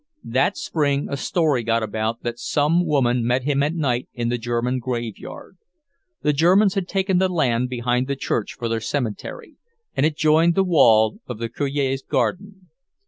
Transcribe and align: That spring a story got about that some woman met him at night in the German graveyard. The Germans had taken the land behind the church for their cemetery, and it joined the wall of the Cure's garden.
That 0.23 0.57
spring 0.57 1.09
a 1.11 1.15
story 1.15 1.61
got 1.61 1.83
about 1.83 2.23
that 2.23 2.39
some 2.39 2.87
woman 2.87 3.23
met 3.23 3.43
him 3.43 3.61
at 3.61 3.75
night 3.75 4.09
in 4.15 4.29
the 4.29 4.39
German 4.39 4.79
graveyard. 4.79 5.57
The 6.23 6.33
Germans 6.33 6.73
had 6.73 6.87
taken 6.87 7.19
the 7.19 7.29
land 7.29 7.69
behind 7.69 8.07
the 8.07 8.15
church 8.15 8.53
for 8.55 8.67
their 8.67 8.81
cemetery, 8.81 9.57
and 9.95 10.03
it 10.03 10.17
joined 10.17 10.55
the 10.55 10.63
wall 10.63 11.19
of 11.27 11.37
the 11.37 11.49
Cure's 11.49 12.01
garden. 12.01 12.69